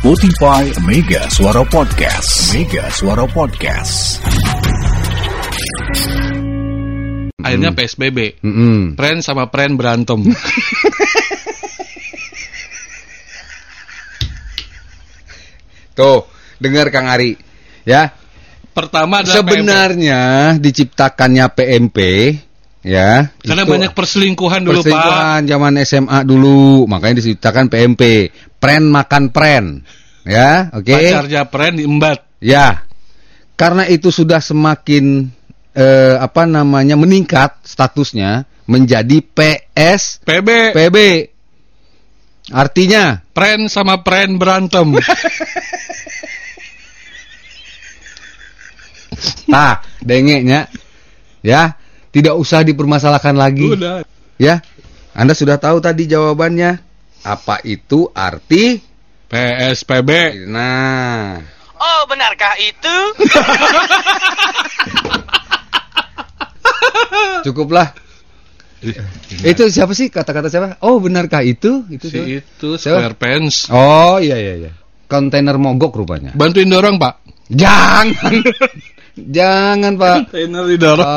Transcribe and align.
Spotify 0.00 0.64
Mega 0.88 1.28
Suara 1.28 1.60
Podcast. 1.60 2.56
Mega 2.56 2.88
Suara 2.88 3.28
Podcast. 3.28 4.16
Akhirnya 7.44 7.76
PSBB. 7.76 8.40
Mm-mm. 8.40 8.96
Pren 8.96 9.20
sama 9.20 9.52
pren 9.52 9.76
berantem. 9.76 10.24
Tuh, 15.96 16.24
dengar 16.56 16.88
Kang 16.88 17.10
Ari. 17.10 17.36
Ya, 17.84 18.12
Pertama 18.70 19.20
adalah 19.20 19.42
PMP. 19.42 19.50
sebenarnya 19.50 20.20
diciptakannya 20.62 21.46
PMP 21.52 21.98
ya. 22.84 23.32
Karena 23.42 23.62
itu 23.64 23.72
banyak 23.72 23.92
perselingkuhan 23.92 24.60
dulu 24.64 24.80
Pak. 24.80 24.88
perselingkuhan 24.88 25.40
zaman 25.48 25.72
SMA 25.84 26.18
dulu, 26.24 26.84
makanya 26.86 27.20
diciptakan 27.24 27.66
PMP. 27.68 28.32
Pren 28.60 28.88
makan 28.88 29.32
pren. 29.32 29.64
Ya, 30.24 30.68
oke. 30.76 30.92
Pacarnya 30.92 31.48
pren 31.48 31.80
diembat. 31.80 32.24
Ya. 32.40 32.84
Karena 33.56 33.84
itu 33.88 34.08
sudah 34.08 34.40
semakin 34.40 35.28
eh, 35.76 36.16
apa 36.16 36.48
namanya 36.48 36.96
meningkat 36.96 37.60
statusnya 37.64 38.48
menjadi 38.64 39.20
PS 39.24 40.24
PB. 40.24 40.72
PB. 40.72 40.96
Artinya 42.50 43.22
Pren 43.30 43.70
sama 43.70 44.02
pren 44.02 44.36
berantem. 44.36 44.96
Nah, 49.50 49.82
dengeknya 50.00 50.70
ya, 51.42 51.74
tidak 52.10 52.34
usah 52.34 52.62
dipermasalahkan 52.62 53.34
lagi. 53.34 53.66
Udah. 53.66 54.02
Ya. 54.36 54.60
Anda 55.12 55.32
sudah 55.32 55.56
tahu 55.56 55.78
tadi 55.78 56.06
jawabannya. 56.06 56.78
Apa 57.20 57.60
itu 57.62 58.08
arti? 58.10 58.80
PSPB. 59.28 60.42
Nah, 60.46 61.36
Oh, 61.76 62.00
benarkah 62.04 62.52
itu? 62.60 62.96
cukuplah. 67.44 67.92
Itu 69.44 69.68
siapa 69.68 69.92
sih 69.92 70.08
kata-kata 70.08 70.48
siapa? 70.48 70.80
Oh, 70.80 71.00
benarkah 71.00 71.40
itu? 71.40 71.84
Itu 71.88 72.08
Si 72.08 72.16
siapa? 72.16 72.26
itu 72.28 72.68
Siapa? 72.76 72.96
square 73.00 73.16
pants. 73.16 73.68
Oh, 73.68 74.16
iya 74.16 74.36
iya 74.36 74.54
iya. 74.56 74.70
Kontainer 75.04 75.56
mogok 75.56 75.92
rupanya. 75.96 76.32
Bantuin 76.32 76.68
dorong 76.68 76.96
Pak. 76.96 77.14
Jangan. 77.48 78.40
Jangan, 79.18 79.98
Pak. 79.98 80.30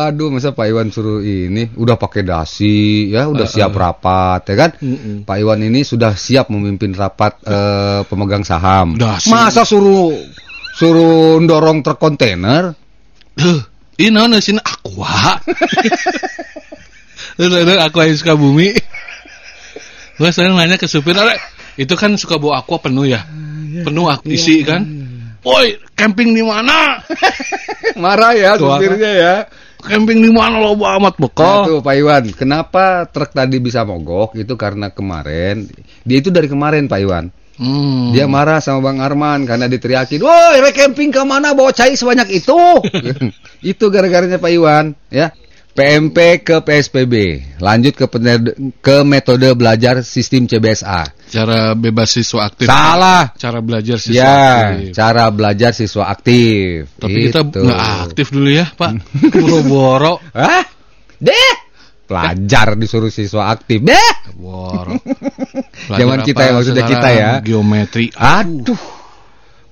Aduh, 0.09 0.33
masa 0.33 0.52
Pak 0.52 0.66
Iwan 0.66 0.89
suruh 0.89 1.22
ini 1.22 1.69
udah 1.77 1.95
pakai 1.95 2.25
dasi, 2.25 3.09
ya 3.13 3.30
udah 3.30 3.45
siap 3.45 3.72
rapat, 3.72 4.41
ya 4.50 4.55
kan? 4.58 4.72
Mm-mm. 4.81 5.16
Pak 5.23 5.38
Iwan 5.38 5.61
ini 5.61 5.85
sudah 5.85 6.17
siap 6.17 6.50
memimpin 6.50 6.91
rapat 6.97 7.38
eh, 7.45 8.02
pemegang 8.09 8.41
saham. 8.41 8.97
Dasi. 8.97 9.30
Masa 9.30 9.61
suruh 9.63 10.09
suruh 10.73 11.38
dorong 11.45 11.85
truk 11.85 12.02
kontainer? 12.02 12.73
Duh, 13.38 13.61
ini 14.02 14.09
naon 14.09 14.38
sini 14.41 14.61
aqua. 14.61 15.38
Ada 17.33 17.89
aqua 17.89 18.05
yang 18.05 18.17
suka 18.17 18.38
bumi. 18.38 18.73
Gua 20.22 20.30
sering 20.30 20.53
nanya 20.53 20.78
ke 20.78 20.85
supir, 20.85 21.17
"Ale, 21.17 21.33
itu 21.81 21.97
kan 21.97 22.13
suka 22.13 22.38
bawa 22.38 22.61
aqua 22.61 22.78
penuh 22.78 23.09
ya? 23.09 23.25
Penuh 23.81 24.05
ak- 24.05 24.30
isi 24.30 24.61
kan? 24.61 25.03
Woi, 25.44 25.75
camping 25.99 26.31
di 26.31 26.44
mana? 26.44 27.03
Marah 28.03 28.31
ya 28.31 28.55
Tuh, 28.55 28.72
supirnya 28.72 29.11
ya. 29.11 29.36
Camping 29.83 30.23
di 30.23 30.31
mana 30.31 30.63
lo 30.63 30.80
amat 30.80 31.19
Nah, 31.19 31.22
bekal? 31.27 31.58
tuh 31.67 31.80
Pak 31.83 31.95
Iwan, 32.00 32.23
kenapa 32.31 33.03
truk 33.11 33.35
tadi 33.35 33.59
bisa 33.59 33.83
mogok? 33.83 34.31
Itu 34.39 34.55
karena 34.55 34.88
kemarin, 34.95 35.67
dia 36.08 36.23
itu 36.23 36.31
dari 36.31 36.47
kemarin 36.47 36.88
Pak 36.88 37.00
Iwan. 37.03 37.25
Hmm. 37.53 38.09
Dia 38.16 38.25
marah 38.25 38.58
sama 38.63 38.89
Bang 38.89 38.97
Arman 39.03 39.45
karena 39.45 39.69
diteriakin, 39.69 40.23
"Woi, 40.23 40.63
camping 40.73 41.13
ke 41.13 41.22
mana 41.22 41.53
bawa 41.53 41.69
cai 41.69 41.94
sebanyak 41.94 42.31
itu?" 42.33 42.57
itu 43.75 43.85
gara-garanya 43.94 44.41
Pak 44.41 44.52
Iwan, 44.55 44.95
ya. 45.13 45.30
PMP 45.73 46.17
ke 46.39 46.61
PSPB. 46.61 47.13
Lanjut 47.57 47.97
ke 47.97 48.06
pened- 48.06 48.53
ke 48.78 49.01
metode 49.01 49.50
belajar 49.57 50.06
sistem 50.06 50.45
CBSA. 50.45 51.09
Cara 51.28 51.73
bebas 51.73 52.13
siswa 52.13 52.45
aktif. 52.45 52.69
Salah. 52.69 53.34
Cara 53.34 53.57
belajar 53.57 53.97
siswa 53.97 54.22
Ya, 54.22 54.38
aktif. 54.69 54.94
cara 54.94 55.23
belajar 55.28 55.72
siswa 55.73 56.03
aktif. 56.07 56.94
Tapi 56.95 57.17
kita 57.25 57.41
Gitu. 57.41 57.66
nggak 57.66 57.81
aktif 58.06 58.28
dulu 58.29 58.50
ya, 58.53 58.69
Pak. 58.69 58.91
Boro-boro. 59.33 60.22
Hah? 60.29 60.62
Deh. 61.17 61.53
Pelajar 62.06 62.78
disuruh 62.78 63.09
siswa 63.09 63.50
aktif. 63.50 63.81
Deh. 63.81 64.12
Boro. 64.38 64.94
Zaman 65.89 66.22
kita 66.22 66.41
ya, 66.47 66.51
maksudnya 66.53 66.85
kita 66.85 67.09
ya. 67.09 67.29
Geometri. 67.41 68.13
Aduh. 68.13 68.78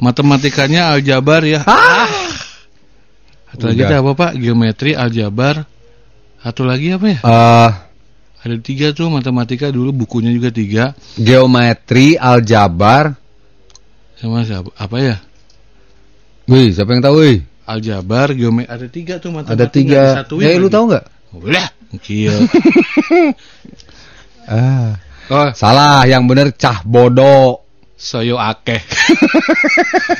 Matematikanya 0.02 0.98
aljabar 0.98 1.46
ya. 1.46 1.62
Ah. 1.62 2.10
Satu 3.54 3.70
lagi 3.70 3.86
ada 3.86 4.02
apa 4.02 4.18
Pak? 4.18 4.32
Geometri, 4.34 4.98
aljabar. 4.98 5.70
Satu 6.42 6.66
lagi 6.66 6.90
apa 6.90 7.06
ya? 7.06 7.20
Eh, 7.22 7.70
Ada 8.42 8.56
tiga 8.58 8.90
tuh 8.92 9.14
matematika 9.14 9.70
dulu 9.70 9.94
bukunya 10.06 10.34
juga 10.34 10.50
tiga. 10.50 10.98
geometri, 11.14 12.18
aljabar. 12.18 13.14
Sama 14.18 14.42
siapa? 14.42 14.74
Apa 14.74 14.98
ya? 14.98 15.16
Wih, 16.50 16.74
siapa 16.74 16.98
yang 16.98 17.06
tahu, 17.06 17.16
wih? 17.22 17.38
Aljabar, 17.70 18.34
geometri. 18.34 18.74
Ada 18.74 18.88
tiga 18.90 19.14
tuh 19.22 19.30
matematika. 19.30 19.54
Ada 19.54 20.26
tiga. 20.26 20.50
Eh, 20.50 20.58
lu 20.58 20.68
tahu 20.68 20.90
nggak? 20.90 21.06
Udah. 21.38 21.68
Kieu. 22.02 22.34
Ah. 24.52 24.98
Oh, 25.32 25.48
Salah, 25.56 26.04
yang 26.10 26.28
bener 26.28 26.52
cah 26.58 26.84
bodoh. 26.84 27.61
Soyo 28.02 28.42
akeh. 28.42 28.82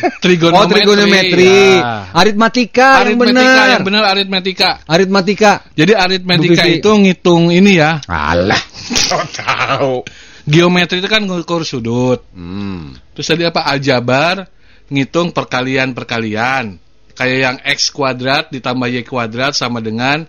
Oh, 0.02 0.22
trigonometri. 0.22 0.86
trigonometri. 0.86 1.54
Ya. 1.82 2.14
Aritmatika, 2.14 3.02
yang 3.02 3.18
Aritmetika 3.18 3.42
bener. 3.42 3.68
yang 3.74 3.84
benar 3.84 4.04
aritmetika. 4.06 4.70
Aritmatika. 4.86 5.52
Jadi 5.74 5.94
aritmetika 5.98 6.62
Bu 6.62 6.70
Vivi. 6.70 6.78
itu 6.78 6.92
ngitung 6.94 7.44
ini 7.50 7.72
ya. 7.82 7.98
Alah. 8.06 8.62
tahu. 9.42 10.06
Geometri 10.46 11.02
itu 11.02 11.10
kan 11.10 11.26
ngukur 11.26 11.66
sudut. 11.66 12.22
Hmm. 12.38 12.94
Terus 13.18 13.28
tadi 13.28 13.44
apa? 13.50 13.66
Aljabar 13.66 14.46
ngitung 14.94 15.34
perkalian-perkalian. 15.34 16.78
Kayak 17.18 17.38
yang 17.38 17.58
X 17.66 17.90
kuadrat 17.90 18.54
ditambah 18.54 18.88
Y 18.88 19.02
kuadrat 19.04 19.58
sama 19.58 19.82
dengan 19.82 20.26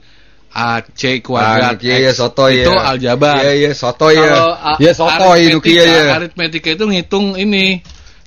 AC 0.52 1.24
kuadrat. 1.24 1.76
Ah, 1.76 1.84
iya, 1.84 1.96
iya, 2.08 2.12
X. 2.12 2.20
sotoy 2.20 2.60
Itu 2.60 2.72
ya. 2.72 2.80
aljabar. 2.92 3.40
Iya, 3.40 3.52
iya, 3.56 3.70
sotoy 3.72 4.14
ya. 4.14 4.24
Kalau 4.28 4.52
a- 4.52 4.78
Iya, 4.78 4.92
sotoy 4.92 5.40
nu 5.48 5.58
aritmetika, 5.58 5.64
kieu 5.64 5.88
ya. 5.88 6.12
aritmetika 6.16 6.68
itu 6.70 6.84
ngitung 6.86 7.26
ini. 7.34 7.66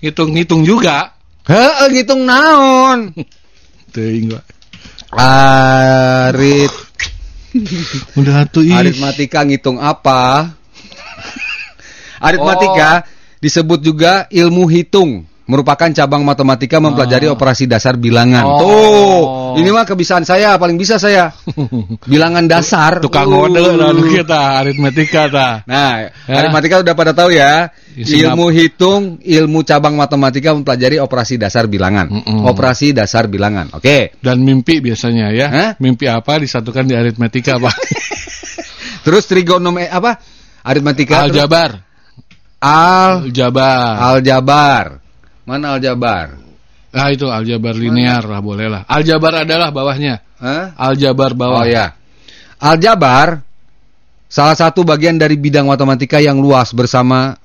Ngitung-ngitung 0.02 0.62
juga. 0.66 1.14
Heeh, 1.46 1.88
ngitung 1.94 2.26
naon? 2.26 3.00
Teuing, 3.94 4.34
Pak. 4.34 4.44
Arit 5.16 6.74
Udah 8.20 8.44
atuh 8.44 8.66
ih. 8.66 8.76
aritmatika 8.76 9.46
ngitung 9.48 9.80
apa? 9.80 10.52
Aritmatika 12.26 13.06
disebut 13.40 13.80
juga 13.80 14.26
ilmu 14.28 14.66
hitung. 14.68 15.24
Merupakan 15.46 15.94
cabang 15.94 16.26
matematika 16.26 16.82
mempelajari 16.82 17.30
operasi 17.30 17.70
dasar 17.70 18.02
bilangan. 18.02 18.42
Oh. 18.42 18.58
Tuh, 18.58 19.22
ini 19.62 19.70
mah 19.70 19.86
kebiasaan 19.86 20.26
saya, 20.26 20.58
paling 20.58 20.74
bisa 20.74 20.98
saya. 20.98 21.30
Bilangan 22.12 22.50
dasar. 22.50 22.98
Tukang 22.98 23.30
Uh. 23.30 23.46
ngode 23.46 23.62
dan 23.78 23.94
kita 24.10 24.42
aritmetika 24.58 25.30
ta. 25.30 25.50
Nah, 25.70 26.10
Ya. 26.26 26.42
aritmatika 26.42 26.82
udah 26.82 26.94
pada 26.98 27.14
tahu 27.14 27.30
ya. 27.30 27.70
Ya, 27.94 28.28
Ilmu 28.34 28.50
hitung, 28.52 29.22
ilmu 29.22 29.62
cabang 29.64 29.94
matematika 29.94 30.52
mempelajari 30.52 30.98
operasi 30.98 31.38
dasar 31.38 31.70
bilangan. 31.70 32.10
Mm-mm. 32.10 32.44
Operasi 32.50 32.92
dasar 32.92 33.30
bilangan. 33.30 33.70
Oke. 33.78 34.18
Dan 34.20 34.42
mimpi 34.42 34.82
biasanya 34.82 35.30
ya. 35.30 35.48
Hah? 35.48 35.70
Mimpi 35.78 36.10
apa 36.10 36.42
disatukan 36.42 36.90
di 36.90 36.98
aritmetika, 36.98 37.56
Pak? 37.62 37.76
Terus 39.06 39.30
trigonometri 39.30 39.94
apa? 39.94 40.18
Aritmatika. 40.66 41.30
terus 41.30 41.38
Aljabar. 41.38 41.70
Al 42.60 43.30
Aljabar. 43.30 43.94
aljabar. 44.18 45.05
Mana 45.46 45.78
aljabar? 45.78 46.42
Ah 46.96 47.12
itu 47.12 47.28
aljabar 47.30 47.76
linear 47.76 48.24
lah 48.26 48.40
boleh 48.42 48.68
lah. 48.72 48.82
Aljabar 48.90 49.46
adalah 49.46 49.70
bawahnya. 49.70 50.24
Hah? 50.42 50.74
Aljabar 50.76 51.38
bawah. 51.38 51.62
Oh 51.62 51.68
ya. 51.68 51.94
Aljabar 52.58 53.44
salah 54.26 54.56
satu 54.58 54.82
bagian 54.82 55.20
dari 55.22 55.38
bidang 55.38 55.68
matematika 55.70 56.18
yang 56.18 56.40
luas 56.42 56.74
bersama 56.74 57.36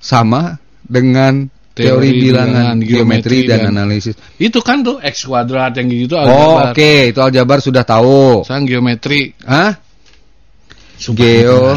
sama 0.00 0.56
dengan 0.86 1.50
teori, 1.74 2.06
Teori 2.06 2.10
bilangan, 2.22 2.54
bilangan, 2.54 2.76
geometri, 2.80 2.94
geometri, 2.94 3.38
dan, 3.50 3.58
dan- 3.66 3.70
analisis. 3.74 4.14
Itu 4.38 4.62
kan 4.62 4.86
tuh 4.86 5.02
x 5.02 5.26
kuadrat 5.26 5.74
yang 5.74 5.90
gitu 5.90 6.14
Oh, 6.14 6.22
aljabar. 6.22 6.70
oke, 6.70 6.92
itu 7.10 7.20
aljabar 7.20 7.58
sudah 7.58 7.82
tahu. 7.82 8.46
Sang 8.46 8.62
geometri. 8.62 9.34
Hah? 9.42 9.74
Sumpah, 10.94 11.18
Geo-. 11.18 11.74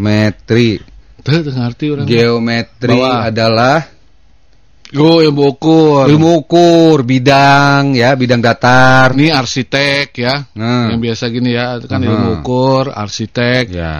Metri. 0.00 0.80
Ngerti 1.28 1.86
orang. 1.92 2.06
Geometri 2.08 2.96
Bawah. 2.96 3.28
adalah 3.28 3.76
Go 4.88 5.20
ilmu 5.20 5.52
ukur. 5.52 6.08
ilmu 6.08 6.40
ukur 6.40 7.04
bidang 7.04 7.92
ya, 7.92 8.16
bidang 8.16 8.40
datar. 8.40 9.12
Ini 9.12 9.36
arsitek 9.36 10.08
ya. 10.16 10.48
Hmm. 10.56 10.96
Yang 10.96 11.00
biasa 11.04 11.24
gini 11.28 11.50
ya, 11.52 11.76
kan 11.84 12.00
Hmm. 12.00 12.08
ilmu 12.08 12.28
ukur, 12.40 12.96
arsitek, 12.96 13.68
Ya. 13.68 13.96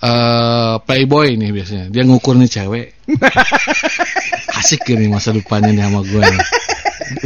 eh 0.00 0.74
playboy 0.80 1.36
nih 1.36 1.52
biasanya. 1.52 1.86
Dia 1.92 2.08
ngukur 2.08 2.40
nih 2.40 2.48
cewek. 2.48 2.86
asik 4.60 4.88
ini 4.92 5.12
masa 5.12 5.36
depannya 5.36 5.76
nih 5.76 5.84
sama 5.84 6.00
gue. 6.02 6.22
nih. 6.24 6.42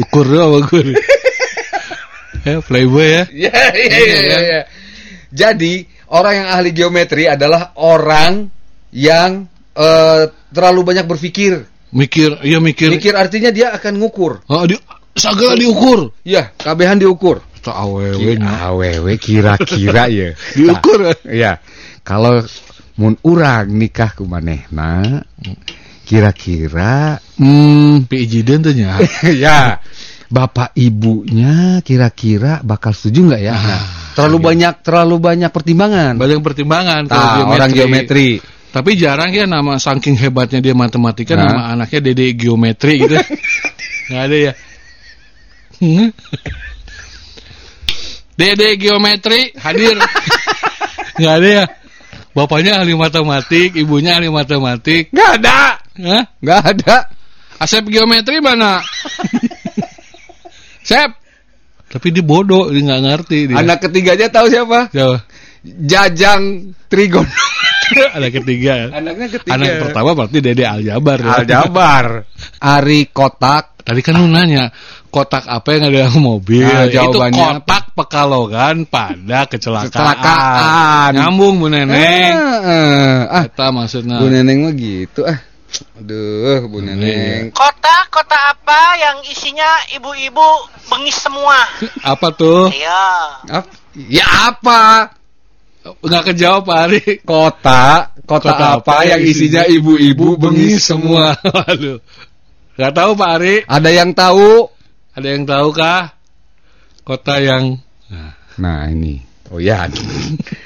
Ukur 0.02 0.24
dulu 0.26 0.38
sama 0.42 0.58
gue. 0.66 0.82
nih. 0.90 0.98
Ya, 2.44 2.56
playboy 2.60 3.06
ya. 3.08 3.22
Iya, 3.30 3.62
iya, 3.72 3.88
iya, 3.88 4.18
iya, 4.20 4.38
iya. 4.42 4.60
Jadi, 5.30 5.86
orang 6.10 6.34
yang 6.44 6.48
ahli 6.50 6.70
geometri 6.74 7.24
adalah 7.24 7.72
orang 7.78 8.50
yang 8.90 9.46
eh, 9.74 10.22
terlalu 10.50 10.80
banyak 10.82 11.06
berpikir. 11.06 11.73
Mikir, 11.94 12.42
iya 12.42 12.58
mikir. 12.58 12.90
Mikir 12.90 13.14
artinya 13.14 13.54
dia 13.54 13.70
akan 13.70 14.02
ngukur. 14.02 14.42
Oh, 14.50 14.66
di, 14.66 14.74
segala 15.14 15.54
diukur. 15.54 16.10
Iya, 16.26 16.50
kabehan 16.58 16.98
diukur. 16.98 17.38
Tak 17.62 17.70
awewe. 17.72 18.34
Awewe 18.42 19.14
kira-kira 19.16 20.10
ya. 20.18 20.34
Diukur. 20.58 21.06
Nah, 21.06 21.16
Iya. 21.24 21.52
Kalau 22.04 22.42
mun 22.98 23.14
urang 23.24 23.70
nikah 23.72 24.12
ku 24.12 24.28
manehna 24.28 25.24
kira-kira 26.04 27.16
hmm 27.40 28.04
Pijiden 28.06 28.60
tuh 28.60 28.74
nya. 28.76 29.00
ya 29.44 29.80
bapak 30.28 30.74
ibunya 30.76 31.80
kira-kira 31.80 32.60
bakal 32.60 32.92
setuju 32.92 33.32
nggak 33.32 33.42
ya? 33.42 33.54
Nah, 33.54 33.82
terlalu 34.18 34.38
banyak 34.42 34.74
terlalu 34.82 35.16
banyak 35.22 35.50
pertimbangan. 35.54 36.12
Banyak 36.18 36.40
pertimbangan 36.42 37.02
Nah, 37.08 37.48
orang 37.48 37.70
geometri. 37.70 38.42
Tapi 38.74 38.98
jarang 38.98 39.30
ya 39.30 39.46
nama 39.46 39.78
saking 39.78 40.18
hebatnya 40.18 40.58
dia 40.58 40.74
matematika 40.74 41.38
Nah. 41.38 41.46
nama 41.46 41.62
anaknya 41.78 42.10
Dede 42.10 42.34
geometri 42.34 43.06
gitu. 43.06 43.14
Nggak 44.10 44.22
ada 44.26 44.36
ya. 44.50 44.52
Dede 48.34 48.68
geometri 48.74 49.54
hadir. 49.62 49.94
Nggak 51.22 51.34
ada 51.38 51.48
ya. 51.62 51.64
Bapaknya 52.34 52.82
ahli 52.82 52.98
matematik, 52.98 53.78
ibunya 53.78 54.18
ahli 54.18 54.26
matematik. 54.26 55.14
Nggak 55.14 55.30
ada, 55.38 55.78
Hah? 55.78 56.22
nggak 56.42 56.60
ada. 56.74 56.96
Asep 57.62 57.86
geometri 57.86 58.42
mana? 58.42 58.82
Sep. 60.88 61.14
Tapi 61.94 62.10
dia 62.10 62.26
bodoh, 62.26 62.74
dia 62.74 62.82
nggak 62.82 63.02
ngerti 63.06 63.38
dia. 63.54 63.62
Anak 63.62 63.86
ketiganya 63.86 64.26
tahu 64.34 64.50
siapa? 64.50 64.90
Siapa? 64.90 65.22
Jajang 65.62 66.74
Trigon. 66.90 67.22
Anak 68.16 68.30
ketiga. 68.40 68.90
Anaknya 68.90 69.26
ketiga. 69.30 69.52
Anak 69.54 69.68
pertama 69.88 70.10
berarti 70.16 70.38
Dede 70.40 70.64
Aljabar. 70.64 71.18
ya. 71.20 71.32
Aljabar. 71.42 72.06
Ari 72.74 73.10
Kotak. 73.10 73.74
Tadi 73.84 74.00
kan 74.00 74.16
lu 74.16 74.32
nanya 74.32 74.72
kotak 75.14 75.44
apa 75.46 75.78
yang 75.78 75.92
ada 75.94 76.10
mobil? 76.18 76.66
Nah, 76.66 76.90
itu 76.90 76.98
jawabannya 76.98 77.62
kotak 77.62 77.84
pekalongan 77.94 78.76
pada 78.90 79.46
kecelakaan. 79.46 79.92
Kecelakaan. 79.94 81.10
Nyambung 81.14 81.54
Bu 81.62 81.70
Neneng. 81.70 82.34
Ah, 82.34 83.22
ah, 83.30 83.44
Eta 83.46 83.70
maksudnya. 83.70 84.18
Bu 84.18 84.26
Neneng 84.26 84.66
mah 84.66 84.74
gitu 84.74 85.22
ah. 85.22 85.38
Aduh, 86.02 86.66
Bu 86.66 86.82
Neneng. 86.82 87.54
Kota, 87.54 87.96
kota 88.10 88.34
apa 88.56 88.98
yang 88.98 89.22
isinya 89.30 89.86
ibu-ibu 89.94 90.48
bengis 90.90 91.22
semua? 91.22 91.62
Apa 92.02 92.34
tuh? 92.34 92.74
Iya. 92.74 93.06
Ya 94.10 94.26
apa? 94.50 95.14
Enggak 95.84 96.32
kejawab 96.32 96.62
Pak 96.64 96.78
Ari. 96.88 97.02
Kota, 97.28 98.14
kota, 98.24 98.80
apa 98.80 99.04
yang 99.04 99.20
isinya 99.20 99.68
ibu-ibu 99.68 100.40
bengis 100.40 100.88
semua? 100.88 101.36
Waduh. 101.44 102.00
Enggak 102.80 102.92
tahu 102.96 103.10
Pak 103.12 103.30
Ari. 103.36 103.54
Ada 103.68 103.90
yang 103.92 104.10
tahu? 104.16 104.68
Ada 105.12 105.28
yang 105.28 105.44
tahu 105.44 105.68
kah? 105.76 106.16
Kota 107.04 107.36
yang 107.36 107.78
Nah, 108.54 108.86
ini. 108.86 109.18
Oyan. 109.54 109.90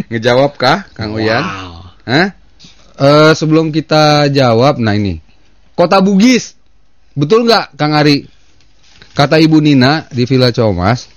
Ngejawab 0.08 0.56
kah, 0.56 0.86
Kang 0.94 1.16
Oyan? 1.16 1.42
Wow. 1.42 1.92
Hah? 2.08 2.28
Eh, 2.98 3.32
sebelum 3.34 3.70
kita 3.74 4.30
jawab, 4.32 4.80
nah 4.80 4.94
ini. 4.96 5.20
Kota 5.74 6.00
Bugis. 6.02 6.54
Betul 7.18 7.46
nggak, 7.46 7.74
Kang 7.74 7.94
Ari? 7.94 8.26
Kata 9.14 9.38
Ibu 9.38 9.58
Nina 9.58 10.06
di 10.10 10.22
Villa 10.30 10.54
Comas. 10.54 11.10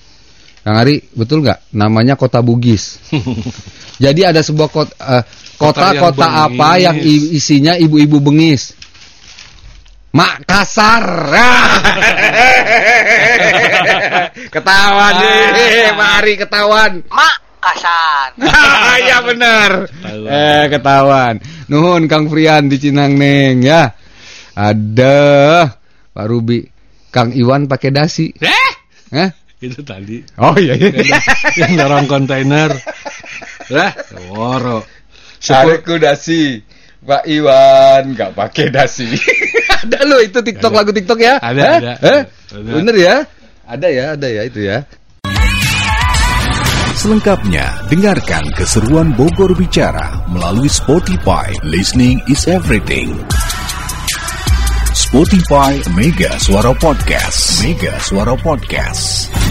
Kang 0.61 0.77
Ari, 0.77 1.01
betul 1.17 1.41
nggak? 1.41 1.73
Namanya 1.73 2.13
Kota 2.13 2.39
Bugis. 2.45 3.01
Jadi 4.03 4.21
ada 4.25 4.41
sebuah 4.41 4.69
kota 4.69 4.93
eh, 4.97 5.23
Kota 5.57 5.93
yang 5.93 6.09
kota-kota 6.09 6.27
apa 6.49 6.67
bengis. 6.73 6.81
yang 6.85 6.97
isinya 7.37 7.73
ibu-ibu 7.77 8.17
bengis? 8.17 8.73
Makassar. 10.11 11.05
ketahuan 14.53 15.13
nih, 15.21 15.93
Mari 16.01 16.33
ketahuan. 16.35 16.91
Mak 17.07 17.35
kasar. 17.61 18.29
ya 19.05 19.21
benar. 19.21 19.71
Eh 20.25 20.65
ketahuan. 20.67 21.37
Nuhun 21.69 22.09
Kang 22.09 22.25
Frian 22.27 22.67
di 22.67 22.81
Cinang 22.81 23.15
Neng 23.15 23.61
ya. 23.61 23.93
Ada 24.57 25.69
Pak 26.11 26.25
Ruby. 26.25 26.65
Kang 27.13 27.31
Iwan 27.31 27.69
pakai 27.69 27.93
dasi. 27.93 28.33
Eh, 28.41 28.69
Hah? 29.13 29.29
Itu 29.61 29.81
tadi. 29.85 30.17
Oh 30.41 30.57
iya 30.57 30.73
iya. 30.73 30.89
yang 31.61 31.73
dorong 31.77 32.05
kontainer. 32.09 32.73
Lah, 33.69 33.93
woro. 34.33 34.81
Aku 35.41 36.01
dasi. 36.01 36.61
Pak 37.01 37.25
Iwan 37.25 38.13
nggak 38.13 38.37
pakai 38.37 38.69
dasi. 38.69 39.09
ada 39.81 40.05
lo 40.05 40.21
itu 40.21 40.37
TikTok 40.37 40.69
Ada. 40.69 40.77
lagu 40.77 40.91
TikTok 40.93 41.17
ya? 41.17 41.41
Ada, 41.41 41.61
Hah? 41.65 41.77
ada. 41.81 41.93
Hah? 41.97 42.21
Ada. 42.53 42.71
Bener 42.77 42.95
ya? 42.97 43.15
Ada 43.65 43.87
ya, 43.89 44.05
ada 44.13 44.27
ya 44.29 44.41
itu 44.45 44.59
ya. 44.69 44.77
Selengkapnya, 47.01 47.65
dengarkan 47.89 48.45
keseruan 48.53 49.09
Bogor 49.17 49.57
Bicara 49.57 50.21
melalui 50.29 50.69
Spotify. 50.69 51.49
Listening 51.65 52.21
is 52.29 52.45
everything. 52.45 53.17
Spotify 54.93 55.81
Mega 55.97 56.37
Suara 56.37 56.69
Podcast. 56.77 57.65
Mega 57.65 57.97
Suara 57.97 58.37
Podcast. 58.37 59.50